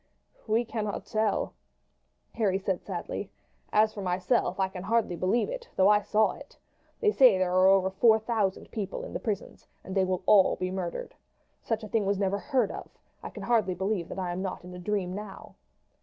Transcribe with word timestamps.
"We 0.47 0.65
cannot 0.65 1.05
tell," 1.05 1.53
Harry 2.33 2.57
said 2.57 2.81
sadly. 2.81 3.29
"As 3.71 3.93
for 3.93 4.01
myself, 4.01 4.59
I 4.59 4.67
can 4.67 4.81
hardly 4.81 5.15
believe 5.15 5.47
it, 5.47 5.69
though 5.75 5.89
I 5.89 6.01
saw 6.01 6.31
it. 6.31 6.57
They 7.01 7.11
say 7.11 7.37
there 7.37 7.53
are 7.55 7.67
over 7.67 7.91
four 7.91 8.17
thousand 8.17 8.71
people 8.71 9.03
in 9.05 9.13
the 9.13 9.19
prisons, 9.19 9.67
and 9.83 9.93
they 9.93 10.03
will 10.03 10.23
all 10.25 10.55
be 10.55 10.71
murdered. 10.71 11.13
Such 11.61 11.83
a 11.83 11.87
thing 11.87 12.07
was 12.07 12.17
never 12.17 12.39
heard 12.39 12.71
of. 12.71 12.89
I 13.21 13.29
can 13.29 13.43
hardly 13.43 13.75
believe 13.75 14.09
that 14.09 14.17
I 14.17 14.31
am 14.31 14.41
not 14.41 14.63
in 14.63 14.73
a 14.73 14.79
dream 14.79 15.13
now." 15.13 15.53